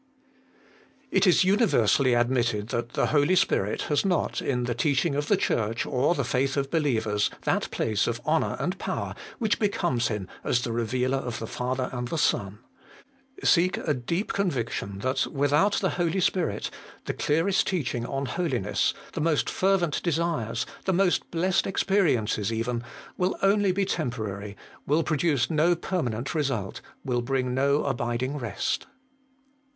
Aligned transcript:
1. 1.11 1.11
It 1.11 1.27
it 1.27 1.43
universally 1.43 2.15
admitted 2.15 2.69
that 2.69 2.93
the 2.93 3.05
Holy 3.05 3.35
Spirit 3.35 3.83
has 3.83 4.03
not, 4.03 4.41
In 4.41 4.63
the 4.63 4.73
teaching 4.73 5.13
of 5.13 5.27
the 5.27 5.37
Church 5.37 5.85
or 5.85 6.15
the 6.15 6.23
faith 6.23 6.57
of 6.57 6.71
believers, 6.71 7.29
that 7.43 7.69
place 7.69 8.07
of 8.07 8.19
honour 8.25 8.57
and 8.59 8.79
power, 8.79 9.13
which 9.37 9.59
becomes 9.59 10.07
Him 10.07 10.27
as 10.43 10.63
the 10.63 10.71
Reuealer 10.71 11.19
of 11.19 11.37
the 11.37 11.45
Father 11.45 11.87
and 11.93 12.07
the 12.07 12.17
Son. 12.17 12.57
Seek 13.43 13.77
a 13.77 13.93
deep 13.93 14.31
eon 14.39 14.49
THE 14.49 14.53
HOLY 14.55 14.63
SPIKIT. 14.71 14.79
141 14.81 14.99
vletlon 14.99 15.01
that 15.23 15.31
without 15.33 15.73
the 15.73 15.89
Holy 15.91 16.19
Spirit 16.19 16.71
the 17.05 17.13
clearest 17.13 17.67
teaching 17.67 18.03
on 18.03 18.25
holiness, 18.25 18.95
the 19.13 19.21
most 19.21 19.51
fervent 19.51 20.01
desires, 20.01 20.65
the 20.85 20.93
most 20.93 21.29
blessed 21.29 21.67
experiences 21.67 22.51
even, 22.51 22.83
will 23.17 23.37
only 23.43 23.71
b 23.71 23.85
temporary, 23.85 24.57
will 24.87 25.03
produce 25.03 25.51
no 25.51 25.75
permanent 25.75 26.33
result, 26.33 26.81
will 27.05 27.21
bring 27.21 27.53
no 27.53 27.83
abiding 27.83 28.35
rest. 28.39 28.87